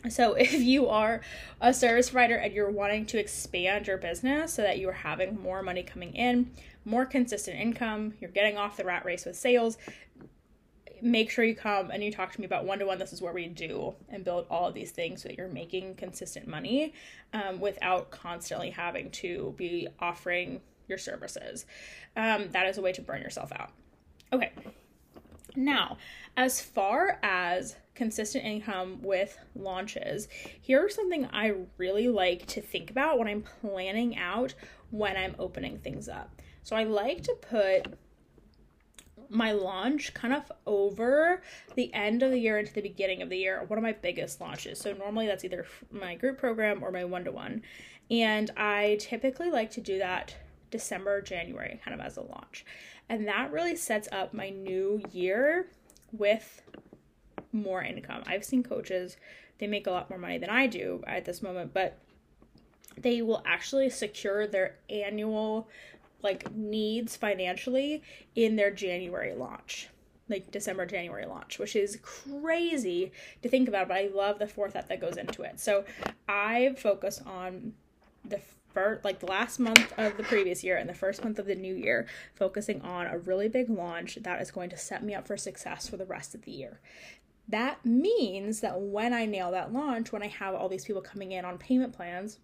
So, 0.10 0.34
if 0.40 0.54
you 0.54 0.88
are 0.88 1.22
a 1.62 1.74
service 1.74 2.10
provider 2.10 2.36
and 2.36 2.54
you're 2.54 2.70
wanting 2.70 3.06
to 3.08 3.20
expand 3.20 3.88
your 3.88 3.98
business 3.98 4.54
so 4.54 4.62
that 4.62 4.80
you're 4.80 4.92
having 4.92 5.42
more 5.42 5.62
money 5.62 5.84
coming 5.84 6.14
in, 6.14 6.52
more 6.86 7.06
consistent 7.06 7.60
income, 7.60 8.14
you're 8.20 8.32
getting 8.32 8.58
off 8.58 8.78
the 8.78 8.86
rat 8.86 9.06
race 9.06 9.26
with 9.26 9.36
sales, 9.36 9.78
make 11.02 11.30
sure 11.30 11.44
you 11.44 11.56
come 11.56 11.92
and 11.92 12.04
you 12.04 12.12
talk 12.12 12.32
to 12.34 12.40
me 12.40 12.46
about 12.46 12.66
one 12.66 12.80
to 12.80 12.86
one. 12.86 12.98
This 12.98 13.14
is 13.14 13.22
where 13.22 13.34
we 13.34 13.48
do 13.48 13.94
and 14.10 14.24
build 14.24 14.46
all 14.50 14.68
of 14.68 14.74
these 14.74 14.92
things 14.92 15.22
so 15.22 15.30
that 15.30 15.38
you're 15.38 15.48
making 15.48 15.96
consistent 15.96 16.48
money 16.48 16.94
um, 17.34 17.60
without 17.60 18.12
constantly 18.12 18.70
having 18.70 19.12
to 19.12 19.54
be 19.58 19.88
offering 20.00 20.62
your 20.88 20.98
services. 20.98 21.66
Um, 22.16 22.50
that 22.52 22.68
is 22.68 22.78
a 22.78 22.82
way 22.82 22.92
to 22.94 23.02
burn 23.02 23.22
yourself 23.22 23.52
out. 23.52 23.72
Okay. 24.32 24.52
Now, 25.56 25.98
as 26.38 26.62
far 26.62 27.20
as 27.24 27.76
consistent 27.94 28.44
income 28.44 29.02
with 29.02 29.38
launches, 29.56 30.28
here's 30.62 30.96
something 30.96 31.28
I 31.32 31.54
really 31.78 32.08
like 32.08 32.46
to 32.48 32.62
think 32.62 32.92
about 32.92 33.18
when 33.18 33.28
I'm 33.28 33.44
planning 33.62 34.18
out 34.18 34.54
when 34.92 35.18
I'm 35.18 35.36
opening 35.40 35.80
things 35.80 36.08
up. 36.08 36.42
So 36.64 36.76
I 36.76 36.84
like 36.84 37.24
to 37.24 37.34
put 37.34 37.98
my 39.30 39.52
launch 39.52 40.14
kind 40.14 40.34
of 40.34 40.52
over 40.66 41.42
the 41.76 41.94
end 41.94 42.22
of 42.24 42.32
the 42.32 42.40
year 42.40 42.60
into 42.60 42.74
the 42.74 42.82
beginning 42.82 43.22
of 43.22 43.30
the 43.30 43.38
year, 43.38 43.64
one 43.68 43.78
of 43.78 43.84
my 43.84 43.94
biggest 43.94 44.40
launches. 44.40 44.80
So 44.80 44.94
normally 44.94 45.28
that's 45.28 45.44
either 45.44 45.66
my 45.92 46.16
group 46.16 46.38
program 46.38 46.84
or 46.84 46.92
my 46.92 47.06
one 47.06 47.24
to 47.26 47.32
one. 47.32 47.62
And 48.12 48.52
I 48.56 48.98
typically 49.00 49.50
like 49.50 49.72
to 49.72 49.82
do 49.82 49.98
that 50.00 50.36
December, 50.72 51.22
January, 51.22 51.80
kind 51.84 52.00
of 52.00 52.06
as 52.06 52.18
a 52.18 52.22
launch. 52.22 52.66
And 53.10 53.28
that 53.28 53.52
really 53.52 53.76
sets 53.76 54.08
up 54.12 54.34
my 54.34 54.50
new 54.50 55.02
year 55.12 55.68
with 56.12 56.62
more 57.52 57.84
income. 57.84 58.24
I've 58.26 58.44
seen 58.44 58.64
coaches, 58.64 59.18
they 59.60 59.68
make 59.68 59.88
a 59.88 59.92
lot 59.92 60.10
more 60.10 60.20
money 60.20 60.38
than 60.38 60.50
I 60.50 60.68
do 60.68 61.04
at 61.08 61.26
this 61.26 61.42
moment, 61.42 61.74
but 61.74 62.00
they 62.98 63.22
will 63.22 63.44
actually 63.46 63.90
secure 63.90 64.48
their 64.48 64.78
annual 64.90 65.68
like 66.22 66.52
needs 66.56 67.16
financially 67.16 68.02
in 68.36 68.56
their 68.56 68.72
January 68.72 69.34
launch 69.34 69.90
like 70.30 70.52
December, 70.52 70.86
January 70.86 71.26
launch, 71.26 71.60
which 71.60 71.76
is 71.76 72.00
crazy 72.02 73.12
to 73.44 73.50
think 73.50 73.68
about, 73.68 73.88
but 73.88 73.98
I 73.98 74.10
love 74.14 74.40
the 74.40 74.48
forethought 74.48 74.88
that 74.90 75.00
goes 75.00 75.18
into 75.18 75.44
it. 75.44 75.60
So 75.60 75.86
I 76.28 76.76
focus 76.78 77.22
on 77.26 77.74
the 78.24 78.40
first, 78.75 79.03
like 79.03 79.20
the 79.20 79.25
last 79.25 79.58
month 79.60 79.91
of 79.98 80.17
the 80.17 80.24
previous 80.24 80.63
year 80.63 80.77
and 80.77 80.88
the 80.88 80.94
first 80.94 81.24
month 81.24 81.39
of 81.39 81.48
the 81.48 81.55
new 81.55 81.74
year, 81.74 82.05
focusing 82.36 82.82
on 82.82 83.08
a 83.08 83.17
really 83.17 83.48
big 83.48 83.70
launch 83.70 84.20
that 84.22 84.39
is 84.41 84.51
going 84.51 84.70
to 84.70 84.77
set 84.77 85.03
me 85.03 85.15
up 85.15 85.25
for 85.25 85.38
success 85.38 85.88
for 85.88 85.98
the 85.98 86.05
rest 86.05 86.36
of 86.36 86.44
the 86.44 86.51
year. 86.51 86.79
That 87.48 87.84
means 87.86 88.60
that 88.60 88.79
when 88.79 89.13
I 89.13 89.25
nail 89.25 89.51
that 89.51 89.74
launch, 89.74 90.12
when 90.12 90.22
I 90.22 90.27
have 90.27 90.53
all 90.53 90.70
these 90.70 90.86
people 90.86 91.01
coming 91.01 91.32
in 91.32 91.46
on 91.46 91.58
payment 91.58 91.94
plans, 91.94 92.38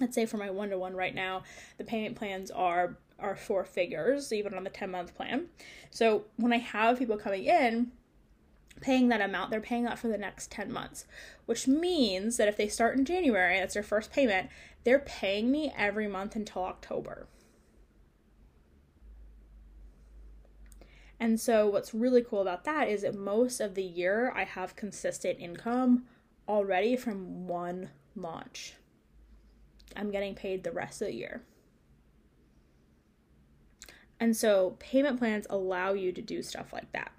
let's 0.00 0.14
say 0.14 0.26
for 0.26 0.36
my 0.36 0.50
one 0.50 0.70
to 0.70 0.78
one 0.78 0.94
right 0.94 1.14
now, 1.14 1.42
the 1.78 1.84
payment 1.84 2.16
plans 2.16 2.50
are 2.50 2.98
are 3.18 3.34
four 3.34 3.64
figures, 3.64 4.32
even 4.32 4.54
on 4.54 4.62
the 4.62 4.70
10 4.70 4.92
month 4.92 5.12
plan. 5.14 5.46
So 5.90 6.26
when 6.36 6.52
I 6.52 6.58
have 6.58 7.00
people 7.00 7.16
coming 7.16 7.46
in, 7.46 7.90
paying 8.80 9.08
that 9.08 9.20
amount, 9.20 9.50
they're 9.50 9.60
paying 9.60 9.84
that 9.84 9.98
for 9.98 10.08
the 10.08 10.18
next 10.18 10.50
10 10.50 10.72
months, 10.72 11.06
which 11.46 11.66
means 11.66 12.36
that 12.36 12.48
if 12.48 12.56
they 12.56 12.68
start 12.68 12.96
in 12.96 13.04
January, 13.04 13.58
that's 13.58 13.74
their 13.74 13.82
first 13.82 14.12
payment, 14.12 14.48
they're 14.84 14.98
paying 14.98 15.50
me 15.50 15.72
every 15.76 16.08
month 16.08 16.36
until 16.36 16.64
October. 16.64 17.26
And 21.20 21.40
so, 21.40 21.66
what's 21.66 21.92
really 21.92 22.22
cool 22.22 22.40
about 22.40 22.64
that 22.64 22.88
is 22.88 23.02
that 23.02 23.14
most 23.14 23.60
of 23.60 23.74
the 23.74 23.82
year 23.82 24.32
I 24.36 24.44
have 24.44 24.76
consistent 24.76 25.40
income 25.40 26.04
already 26.48 26.96
from 26.96 27.48
one 27.48 27.90
launch. 28.14 28.74
I'm 29.96 30.10
getting 30.10 30.34
paid 30.34 30.62
the 30.62 30.72
rest 30.72 31.02
of 31.02 31.08
the 31.08 31.14
year. 31.14 31.42
And 34.20 34.36
so 34.36 34.76
payment 34.78 35.18
plans 35.18 35.46
allow 35.48 35.92
you 35.92 36.12
to 36.12 36.22
do 36.22 36.42
stuff 36.42 36.72
like 36.72 36.90
that. 36.92 37.12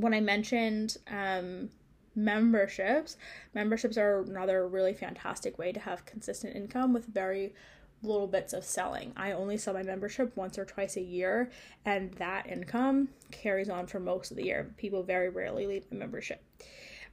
When 0.00 0.14
I 0.14 0.20
mentioned 0.20 0.96
um, 1.10 1.68
memberships, 2.14 3.16
memberships 3.54 3.98
are 3.98 4.22
another 4.22 4.66
really 4.66 4.94
fantastic 4.94 5.58
way 5.58 5.72
to 5.72 5.80
have 5.80 6.06
consistent 6.06 6.56
income 6.56 6.92
with 6.92 7.06
very 7.06 7.54
little 8.02 8.26
bits 8.26 8.54
of 8.54 8.64
selling. 8.64 9.12
I 9.16 9.32
only 9.32 9.58
sell 9.58 9.74
my 9.74 9.82
membership 9.82 10.34
once 10.36 10.58
or 10.58 10.64
twice 10.64 10.96
a 10.96 11.02
year, 11.02 11.50
and 11.84 12.12
that 12.14 12.46
income 12.46 13.10
carries 13.30 13.68
on 13.68 13.86
for 13.86 14.00
most 14.00 14.30
of 14.30 14.38
the 14.38 14.44
year. 14.44 14.74
People 14.78 15.02
very 15.02 15.28
rarely 15.28 15.66
leave 15.66 15.88
the 15.90 15.96
membership. 15.96 16.42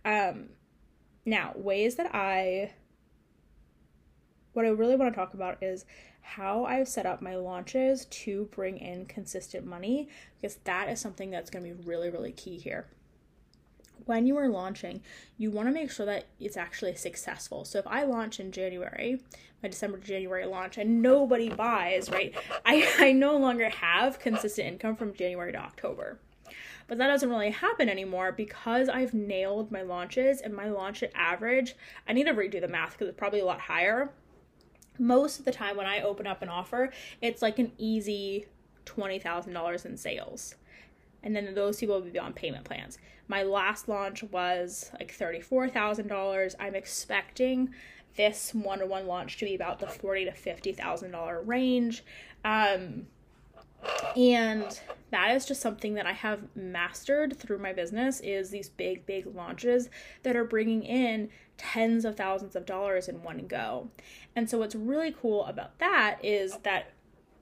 Um, 0.05 0.49
now, 1.25 1.51
ways 1.55 1.95
that 1.95 2.15
I 2.15 2.71
what 4.57 4.65
I 4.65 4.69
really 4.69 4.95
want 4.95 5.13
to 5.13 5.15
talk 5.15 5.35
about 5.35 5.61
is 5.61 5.85
how 6.19 6.65
I've 6.65 6.87
set 6.87 7.05
up 7.05 7.21
my 7.21 7.35
launches 7.35 8.05
to 8.05 8.45
bring 8.45 8.79
in 8.79 9.05
consistent 9.05 9.67
money 9.67 10.09
because 10.35 10.55
that 10.63 10.89
is 10.89 10.99
something 10.99 11.29
that's 11.29 11.51
going 11.51 11.63
to 11.63 11.75
be 11.75 11.87
really, 11.87 12.09
really 12.09 12.31
key 12.31 12.57
here. 12.57 12.87
When 14.05 14.25
you 14.25 14.35
are 14.37 14.49
launching, 14.49 15.03
you 15.37 15.51
want 15.51 15.67
to 15.67 15.71
make 15.71 15.91
sure 15.91 16.07
that 16.07 16.25
it's 16.39 16.57
actually 16.57 16.95
successful. 16.95 17.65
So 17.65 17.77
if 17.77 17.85
I 17.85 18.01
launch 18.01 18.39
in 18.39 18.51
January, 18.51 19.21
my 19.61 19.69
December 19.69 19.99
to 19.99 20.07
January 20.07 20.47
launch, 20.47 20.79
and 20.79 21.03
nobody 21.03 21.49
buys, 21.49 22.09
right, 22.09 22.33
I, 22.65 22.91
I 22.97 23.11
no 23.11 23.37
longer 23.37 23.69
have 23.69 24.17
consistent 24.17 24.67
income 24.67 24.95
from 24.95 25.13
January 25.13 25.51
to 25.51 25.59
October. 25.59 26.17
But 26.87 26.97
that 26.97 27.07
doesn't 27.07 27.29
really 27.29 27.51
happen 27.51 27.89
anymore 27.89 28.31
because 28.31 28.89
I've 28.89 29.13
nailed 29.13 29.71
my 29.71 29.83
launches 29.83 30.41
and 30.41 30.55
my 30.55 30.67
launch 30.69 31.03
at 31.03 31.11
average. 31.13 31.75
I 32.07 32.13
need 32.13 32.25
to 32.25 32.33
redo 32.33 32.59
the 32.59 32.67
math 32.67 32.93
because 32.93 33.09
it's 33.09 33.19
probably 33.19 33.41
a 33.41 33.45
lot 33.45 33.59
higher 33.59 34.13
most 34.99 35.39
of 35.39 35.45
the 35.45 35.51
time 35.51 35.77
when 35.77 35.85
I 35.85 36.01
open 36.01 36.27
up 36.27 36.41
an 36.41 36.49
offer, 36.49 36.91
it's 37.21 37.41
like 37.41 37.59
an 37.59 37.71
easy 37.77 38.45
$20,000 38.85 39.85
in 39.85 39.97
sales. 39.97 40.55
And 41.23 41.35
then 41.35 41.53
those 41.55 41.79
people 41.79 41.99
will 41.99 42.09
be 42.09 42.19
on 42.19 42.33
payment 42.33 42.63
plans. 42.63 42.97
My 43.27 43.43
last 43.43 43.89
launch 43.89 44.23
was 44.23 44.91
like 44.99 45.15
$34,000. 45.15 46.55
I'm 46.59 46.75
expecting 46.75 47.73
this 48.17 48.53
one-to-one 48.53 49.07
launch 49.07 49.37
to 49.37 49.45
be 49.45 49.55
about 49.55 49.79
the 49.79 49.87
forty 49.87 50.25
to 50.25 50.31
fifty 50.33 50.73
thousand 50.73 51.11
dollar 51.11 51.41
range. 51.41 52.03
Um, 52.43 53.07
and 54.15 54.79
that 55.11 55.35
is 55.35 55.45
just 55.45 55.61
something 55.61 55.93
that 55.93 56.05
I 56.05 56.13
have 56.13 56.41
mastered 56.55 57.37
through 57.37 57.59
my 57.59 57.71
business 57.71 58.19
is 58.19 58.49
these 58.49 58.69
big 58.69 59.05
big 59.05 59.27
launches 59.33 59.89
that 60.23 60.35
are 60.35 60.43
bringing 60.43 60.83
in 60.83 61.29
tens 61.57 62.05
of 62.05 62.15
thousands 62.15 62.55
of 62.55 62.65
dollars 62.65 63.07
in 63.07 63.23
one 63.23 63.47
go. 63.47 63.89
And 64.35 64.49
so 64.49 64.59
what's 64.59 64.75
really 64.75 65.11
cool 65.11 65.45
about 65.45 65.77
that 65.79 66.19
is 66.23 66.57
that 66.63 66.91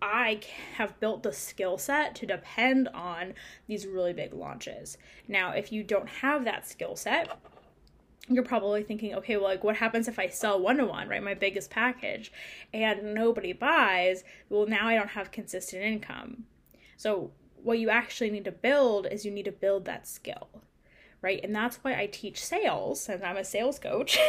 I 0.01 0.39
have 0.75 0.99
built 0.99 1.23
the 1.23 1.33
skill 1.33 1.77
set 1.77 2.15
to 2.15 2.25
depend 2.25 2.87
on 2.89 3.33
these 3.67 3.87
really 3.87 4.13
big 4.13 4.33
launches. 4.33 4.97
Now, 5.27 5.51
if 5.51 5.71
you 5.71 5.83
don't 5.83 6.07
have 6.07 6.45
that 6.45 6.67
skill 6.67 6.95
set, 6.95 7.29
you're 8.27 8.43
probably 8.43 8.83
thinking, 8.83 9.13
okay, 9.15 9.37
well, 9.37 9.45
like, 9.45 9.63
what 9.63 9.77
happens 9.77 10.07
if 10.07 10.19
I 10.19 10.27
sell 10.27 10.59
one 10.59 10.77
to 10.77 10.85
one, 10.85 11.07
right? 11.07 11.23
My 11.23 11.33
biggest 11.33 11.69
package, 11.69 12.31
and 12.73 13.13
nobody 13.13 13.53
buys? 13.53 14.23
Well, 14.49 14.65
now 14.65 14.87
I 14.87 14.95
don't 14.95 15.09
have 15.09 15.31
consistent 15.31 15.83
income. 15.83 16.45
So, 16.97 17.31
what 17.61 17.79
you 17.79 17.89
actually 17.89 18.29
need 18.29 18.45
to 18.45 18.51
build 18.51 19.07
is 19.07 19.25
you 19.25 19.31
need 19.31 19.45
to 19.45 19.51
build 19.51 19.85
that 19.85 20.07
skill, 20.07 20.49
right? 21.25 21.39
And 21.43 21.55
that's 21.55 21.77
why 21.77 21.99
I 21.99 22.05
teach 22.05 22.45
sales, 22.45 23.09
and 23.09 23.23
I'm 23.23 23.35
a 23.35 23.43
sales 23.43 23.79
coach, 23.79 24.19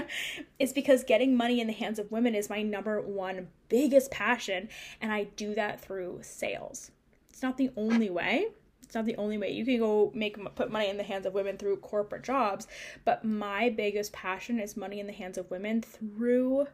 is 0.58 0.72
because 0.72 1.04
getting 1.04 1.36
money 1.36 1.60
in 1.60 1.68
the 1.68 1.72
hands 1.72 2.00
of 2.00 2.10
women 2.10 2.34
is 2.34 2.50
my 2.50 2.60
number 2.60 3.00
one 3.00 3.46
biggest 3.68 4.10
passion, 4.10 4.68
and 5.00 5.12
I 5.12 5.24
do 5.36 5.54
that 5.54 5.80
through 5.80 6.18
sales. 6.22 6.90
It's 7.28 7.40
not 7.40 7.56
the 7.56 7.70
only 7.76 8.10
way, 8.10 8.48
it's 8.82 8.96
not 8.96 9.04
the 9.04 9.14
only 9.14 9.38
way. 9.38 9.52
You 9.52 9.64
can 9.64 9.78
go 9.78 10.10
make 10.12 10.36
put 10.56 10.72
money 10.72 10.88
in 10.88 10.96
the 10.96 11.04
hands 11.04 11.24
of 11.24 11.34
women 11.34 11.56
through 11.56 11.76
corporate 11.76 12.24
jobs, 12.24 12.66
but 13.04 13.24
my 13.24 13.70
biggest 13.70 14.12
passion 14.12 14.58
is 14.58 14.76
money 14.76 14.98
in 14.98 15.06
the 15.06 15.12
hands 15.12 15.38
of 15.38 15.52
women 15.52 15.80
through 15.80 16.66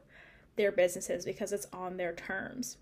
their 0.57 0.73
businesses 0.73 1.27
because 1.27 1.53
it's 1.53 1.67
on 1.71 1.99
their 1.99 2.15
terms. 2.15 2.79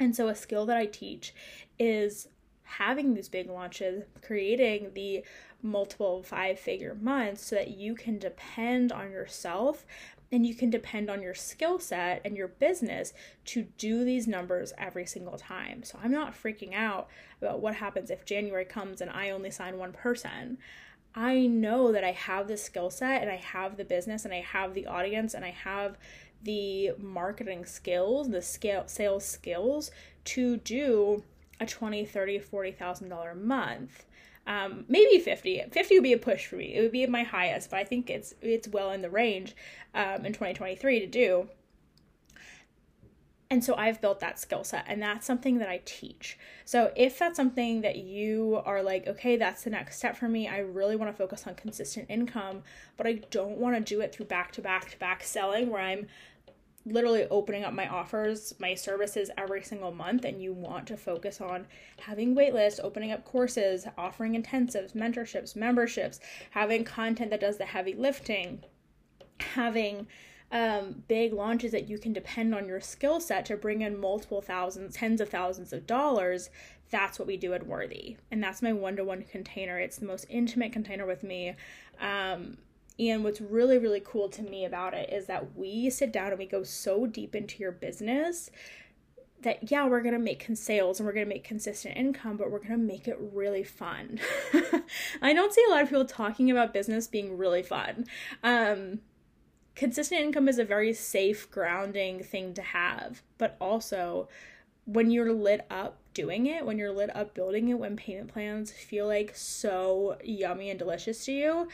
And 0.00 0.16
so 0.16 0.26
a 0.26 0.34
skill 0.34 0.66
that 0.66 0.76
I 0.76 0.86
teach 0.86 1.32
is 1.78 2.26
having 2.64 3.14
these 3.14 3.28
big 3.28 3.50
launches, 3.50 4.04
creating 4.22 4.92
the 4.94 5.22
multiple 5.62 6.22
five 6.22 6.58
figure 6.58 6.96
months 7.00 7.46
so 7.46 7.56
that 7.56 7.70
you 7.70 7.94
can 7.94 8.18
depend 8.18 8.90
on 8.90 9.10
yourself 9.10 9.86
and 10.32 10.46
you 10.46 10.54
can 10.54 10.70
depend 10.70 11.10
on 11.10 11.22
your 11.22 11.34
skill 11.34 11.78
set 11.78 12.22
and 12.24 12.36
your 12.36 12.48
business 12.48 13.12
to 13.44 13.66
do 13.76 14.02
these 14.02 14.26
numbers 14.26 14.72
every 14.78 15.04
single 15.04 15.36
time. 15.36 15.82
So 15.82 15.98
I'm 16.02 16.10
not 16.10 16.34
freaking 16.34 16.74
out 16.74 17.08
about 17.40 17.60
what 17.60 17.74
happens 17.74 18.10
if 18.10 18.24
January 18.24 18.64
comes 18.64 19.02
and 19.02 19.10
I 19.10 19.30
only 19.30 19.50
sign 19.50 19.76
one 19.76 19.92
person. 19.92 20.56
I 21.14 21.46
know 21.46 21.92
that 21.92 22.02
I 22.02 22.12
have 22.12 22.48
the 22.48 22.56
skill 22.56 22.88
set 22.88 23.20
and 23.20 23.30
I 23.30 23.36
have 23.36 23.76
the 23.76 23.84
business 23.84 24.24
and 24.24 24.32
I 24.32 24.40
have 24.40 24.72
the 24.72 24.86
audience 24.86 25.34
and 25.34 25.44
I 25.44 25.50
have 25.50 25.98
the 26.42 26.92
marketing 26.98 27.66
skills, 27.66 28.30
the 28.30 28.42
scale 28.42 28.84
sales 28.86 29.26
skills 29.26 29.90
to 30.24 30.56
do 30.56 31.22
a 31.62 31.66
20, 31.66 32.04
30, 32.04 32.38
40,000 32.38 33.08
dollar 33.08 33.30
a 33.30 33.36
month. 33.36 34.04
Um, 34.44 34.84
maybe 34.88 35.20
50 35.20 35.62
50 35.70 35.94
would 35.94 36.02
be 36.02 36.12
a 36.12 36.18
push 36.18 36.46
for 36.46 36.56
me. 36.56 36.74
It 36.74 36.82
would 36.82 36.92
be 36.92 37.06
my 37.06 37.22
highest 37.22 37.70
but 37.70 37.78
i 37.78 37.84
think 37.84 38.10
it's 38.10 38.34
it's 38.42 38.66
well 38.66 38.90
in 38.90 39.00
the 39.00 39.10
range 39.10 39.54
um, 39.94 40.26
in 40.26 40.32
2023 40.32 41.00
to 41.00 41.06
do. 41.06 41.48
And 43.52 43.62
so 43.62 43.74
I've 43.76 44.00
built 44.00 44.20
that 44.20 44.38
skill 44.38 44.64
set, 44.64 44.86
and 44.88 45.02
that's 45.02 45.26
something 45.26 45.58
that 45.58 45.68
I 45.68 45.82
teach. 45.84 46.38
So 46.64 46.90
if 46.96 47.18
that's 47.18 47.36
something 47.36 47.82
that 47.82 47.96
you 47.96 48.62
are 48.64 48.82
like, 48.82 49.06
okay, 49.06 49.36
that's 49.36 49.64
the 49.64 49.68
next 49.68 49.98
step 49.98 50.16
for 50.16 50.26
me, 50.26 50.48
I 50.48 50.60
really 50.60 50.96
want 50.96 51.12
to 51.12 51.16
focus 51.18 51.46
on 51.46 51.54
consistent 51.54 52.06
income, 52.08 52.62
but 52.96 53.06
I 53.06 53.20
don't 53.30 53.58
want 53.58 53.76
to 53.76 53.82
do 53.82 54.00
it 54.00 54.14
through 54.14 54.24
back 54.24 54.52
to 54.52 54.62
back 54.62 54.90
to 54.92 54.98
back 54.98 55.22
selling 55.22 55.68
where 55.68 55.82
I'm 55.82 56.06
literally 56.84 57.26
opening 57.30 57.64
up 57.64 57.72
my 57.72 57.86
offers, 57.88 58.54
my 58.58 58.74
services 58.74 59.30
every 59.38 59.62
single 59.62 59.92
month, 59.92 60.24
and 60.24 60.42
you 60.42 60.52
want 60.52 60.86
to 60.88 60.96
focus 60.96 61.40
on 61.40 61.66
having 62.00 62.34
waitlists, 62.34 62.80
opening 62.82 63.12
up 63.12 63.24
courses, 63.24 63.86
offering 63.96 64.40
intensives, 64.40 64.94
mentorships, 64.94 65.54
memberships, 65.54 66.20
having 66.50 66.84
content 66.84 67.30
that 67.30 67.40
does 67.40 67.58
the 67.58 67.64
heavy 67.64 67.94
lifting, 67.94 68.64
having 69.38 70.06
um, 70.50 71.02
big 71.08 71.32
launches 71.32 71.72
that 71.72 71.88
you 71.88 71.98
can 71.98 72.12
depend 72.12 72.54
on 72.54 72.68
your 72.68 72.80
skill 72.80 73.20
set 73.20 73.46
to 73.46 73.56
bring 73.56 73.80
in 73.80 73.98
multiple 73.98 74.42
thousands, 74.42 74.96
tens 74.96 75.20
of 75.20 75.30
thousands 75.30 75.72
of 75.72 75.86
dollars, 75.86 76.50
that's 76.90 77.18
what 77.18 77.26
we 77.26 77.38
do 77.38 77.54
at 77.54 77.66
Worthy. 77.66 78.18
And 78.30 78.42
that's 78.42 78.60
my 78.60 78.72
one 78.72 78.96
to 78.96 79.04
one 79.04 79.22
container. 79.22 79.78
It's 79.78 79.96
the 79.96 80.06
most 80.06 80.26
intimate 80.28 80.72
container 80.72 81.06
with 81.06 81.22
me. 81.22 81.54
Um, 81.98 82.58
and 83.10 83.24
what's 83.24 83.40
really, 83.40 83.78
really 83.78 84.02
cool 84.04 84.28
to 84.30 84.42
me 84.42 84.64
about 84.64 84.94
it 84.94 85.12
is 85.12 85.26
that 85.26 85.56
we 85.56 85.90
sit 85.90 86.12
down 86.12 86.30
and 86.30 86.38
we 86.38 86.46
go 86.46 86.62
so 86.62 87.06
deep 87.06 87.34
into 87.34 87.58
your 87.58 87.72
business 87.72 88.50
that 89.42 89.72
yeah 89.72 89.86
we're 89.88 90.02
to 90.02 90.18
make 90.18 90.46
sales 90.54 91.00
and 91.00 91.06
we're 91.06 91.12
to 91.12 91.24
make 91.24 91.42
consistent 91.42 91.96
income 91.96 92.36
but 92.36 92.48
we're 92.48 92.60
to 92.60 92.76
make 92.76 93.08
it 93.08 93.18
really 93.20 93.64
fun. 93.64 94.20
I 95.22 95.32
don't 95.32 95.52
see 95.52 95.64
a 95.66 95.70
lot 95.70 95.82
of 95.82 95.88
people 95.88 96.04
talking 96.04 96.50
about 96.50 96.72
business 96.72 97.06
being 97.06 97.36
really 97.36 97.62
fun. 97.62 98.06
Um, 98.42 99.00
consistent 99.74 100.20
income 100.20 100.48
is 100.48 100.58
a 100.58 100.64
very 100.64 100.92
safe 100.92 101.50
grounding 101.50 102.22
thing 102.22 102.54
to 102.54 102.62
have 102.62 103.22
but 103.38 103.56
also 103.60 104.28
when 104.84 105.10
you're 105.10 105.32
lit 105.32 105.64
up 105.70 105.96
doing 106.12 106.46
it 106.46 106.66
when 106.66 106.76
you're 106.76 106.92
lit 106.92 107.14
up 107.16 107.34
building 107.34 107.68
it 107.68 107.78
when 107.78 107.96
payment 107.96 108.30
plans 108.30 108.70
feel 108.70 109.06
like 109.06 109.34
so 109.34 110.18
yummy 110.22 110.68
and 110.68 110.78
delicious 110.78 111.24
to 111.24 111.32
you 111.32 111.68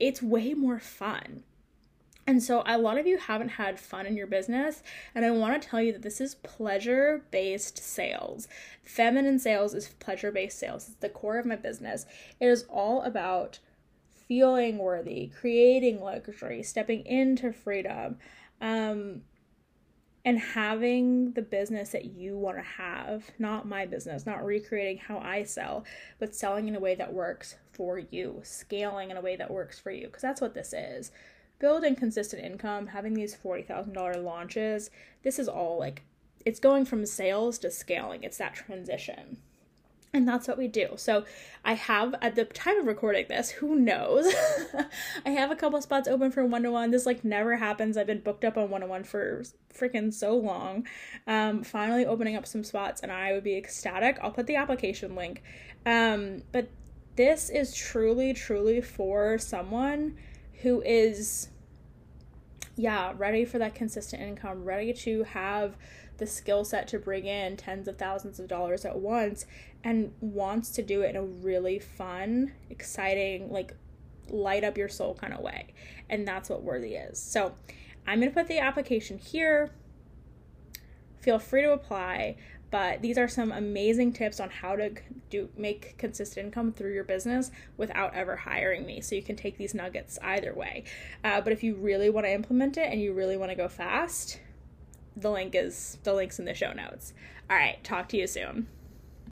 it's 0.00 0.22
way 0.22 0.54
more 0.54 0.80
fun 0.80 1.44
and 2.30 2.40
so, 2.40 2.62
a 2.64 2.78
lot 2.78 2.96
of 2.96 3.08
you 3.08 3.18
haven't 3.18 3.48
had 3.48 3.80
fun 3.80 4.06
in 4.06 4.16
your 4.16 4.28
business, 4.28 4.84
and 5.16 5.24
I 5.24 5.32
want 5.32 5.60
to 5.60 5.68
tell 5.68 5.82
you 5.82 5.92
that 5.92 6.02
this 6.02 6.20
is 6.20 6.36
pleasure 6.36 7.24
based 7.32 7.78
sales. 7.78 8.46
Feminine 8.84 9.40
sales 9.40 9.74
is 9.74 9.88
pleasure 9.98 10.30
based 10.30 10.56
sales, 10.56 10.86
it's 10.86 10.96
the 10.98 11.08
core 11.08 11.40
of 11.40 11.46
my 11.46 11.56
business. 11.56 12.06
It 12.38 12.46
is 12.46 12.66
all 12.68 13.02
about 13.02 13.58
feeling 14.28 14.78
worthy, 14.78 15.32
creating 15.40 16.00
luxury, 16.00 16.62
stepping 16.62 17.04
into 17.04 17.52
freedom, 17.52 18.18
um, 18.60 19.22
and 20.24 20.38
having 20.38 21.32
the 21.32 21.42
business 21.42 21.90
that 21.90 22.04
you 22.04 22.36
want 22.36 22.58
to 22.58 22.62
have, 22.62 23.30
not 23.38 23.66
my 23.66 23.86
business, 23.86 24.26
not 24.26 24.44
recreating 24.44 24.98
how 24.98 25.18
I 25.18 25.44
sell, 25.44 25.84
but 26.18 26.34
selling 26.34 26.68
in 26.68 26.76
a 26.76 26.80
way 26.80 26.94
that 26.94 27.12
works 27.12 27.56
for 27.72 27.98
you, 27.98 28.40
scaling 28.42 29.10
in 29.10 29.16
a 29.16 29.22
way 29.22 29.36
that 29.36 29.50
works 29.50 29.78
for 29.78 29.90
you, 29.90 30.06
because 30.06 30.22
that's 30.22 30.40
what 30.40 30.54
this 30.54 30.72
is 30.72 31.10
building 31.60 31.94
consistent 31.94 32.42
income, 32.42 32.88
having 32.88 33.14
these 33.14 33.36
$40,000 33.36 34.24
launches, 34.24 34.90
this 35.22 35.38
is 35.38 35.46
all 35.46 35.78
like 35.78 36.02
it's 36.44 36.58
going 36.58 36.86
from 36.86 37.04
sales 37.06 37.58
to 37.58 37.70
scaling. 37.70 38.24
It's 38.24 38.38
that 38.38 38.54
transition. 38.54 39.36
And 40.12 40.26
that's 40.26 40.48
what 40.48 40.58
we 40.58 40.66
do. 40.66 40.88
So 40.96 41.24
I 41.64 41.74
have 41.74 42.16
at 42.20 42.34
the 42.34 42.44
time 42.44 42.78
of 42.78 42.86
recording 42.86 43.26
this, 43.28 43.50
who 43.50 43.76
knows? 43.76 44.32
I 45.26 45.30
have 45.30 45.52
a 45.52 45.56
couple 45.56 45.80
spots 45.80 46.08
open 46.08 46.32
for 46.32 46.44
one 46.44 46.64
to 46.64 46.70
one. 46.72 46.90
This 46.90 47.06
like 47.06 47.24
never 47.24 47.56
happens. 47.56 47.96
I've 47.96 48.08
been 48.08 48.20
booked 48.20 48.44
up 48.44 48.56
on 48.56 48.70
one 48.70 48.80
to 48.80 48.88
one 48.88 49.04
for 49.04 49.44
freaking 49.72 50.12
so 50.12 50.36
long. 50.36 50.86
Um, 51.28 51.62
finally 51.62 52.06
opening 52.06 52.34
up 52.34 52.44
some 52.44 52.64
spots, 52.64 53.02
and 53.02 53.12
I 53.12 53.32
would 53.32 53.44
be 53.44 53.56
ecstatic. 53.56 54.18
I'll 54.20 54.32
put 54.32 54.48
the 54.48 54.56
application 54.56 55.14
link. 55.14 55.44
Um, 55.86 56.42
but 56.50 56.68
this 57.14 57.48
is 57.48 57.72
truly, 57.72 58.32
truly 58.32 58.80
for 58.80 59.38
someone 59.38 60.16
who 60.62 60.82
is 60.82 61.50
yeah, 62.76 63.12
ready 63.16 63.44
for 63.44 63.58
that 63.58 63.74
consistent 63.74 64.22
income, 64.22 64.64
ready 64.64 64.92
to 64.92 65.24
have 65.24 65.76
the 66.20 66.26
skill 66.26 66.64
set 66.64 66.86
to 66.88 66.98
bring 66.98 67.26
in 67.26 67.56
tens 67.56 67.88
of 67.88 67.98
thousands 67.98 68.38
of 68.38 68.46
dollars 68.46 68.84
at 68.84 68.96
once 68.96 69.46
and 69.82 70.12
wants 70.20 70.70
to 70.70 70.82
do 70.82 71.02
it 71.02 71.10
in 71.10 71.16
a 71.16 71.24
really 71.24 71.80
fun, 71.80 72.52
exciting, 72.70 73.50
like 73.50 73.74
light 74.28 74.62
up 74.62 74.78
your 74.78 74.88
soul 74.88 75.14
kind 75.14 75.32
of 75.32 75.40
way. 75.40 75.74
And 76.08 76.28
that's 76.28 76.48
what 76.48 76.62
Worthy 76.62 76.94
is. 76.94 77.18
So, 77.18 77.54
I'm 78.06 78.20
going 78.20 78.30
to 78.30 78.34
put 78.34 78.48
the 78.48 78.58
application 78.58 79.18
here. 79.18 79.70
Feel 81.20 81.38
free 81.38 81.62
to 81.62 81.72
apply. 81.72 82.36
But 82.70 83.02
these 83.02 83.18
are 83.18 83.28
some 83.28 83.50
amazing 83.50 84.12
tips 84.12 84.38
on 84.38 84.48
how 84.48 84.76
to 84.76 84.92
do 85.28 85.48
make 85.56 85.98
consistent 85.98 86.46
income 86.46 86.72
through 86.72 86.94
your 86.94 87.04
business 87.04 87.50
without 87.76 88.14
ever 88.14 88.36
hiring 88.36 88.86
me. 88.86 89.00
So 89.00 89.16
you 89.16 89.22
can 89.22 89.36
take 89.36 89.58
these 89.58 89.74
nuggets 89.74 90.18
either 90.22 90.54
way. 90.54 90.84
Uh, 91.24 91.40
but 91.40 91.52
if 91.52 91.64
you 91.64 91.74
really 91.74 92.10
want 92.10 92.26
to 92.26 92.32
implement 92.32 92.76
it 92.76 92.88
and 92.90 93.00
you 93.00 93.12
really 93.12 93.36
want 93.36 93.50
to 93.50 93.56
go 93.56 93.68
fast, 93.68 94.40
the 95.20 95.30
link 95.30 95.54
is 95.54 95.98
the 96.02 96.14
links 96.14 96.38
in 96.38 96.44
the 96.44 96.54
show 96.54 96.72
notes. 96.72 97.12
All 97.48 97.56
right, 97.56 97.82
talk 97.84 98.08
to 98.10 98.16
you 98.16 98.26
soon. 98.26 98.66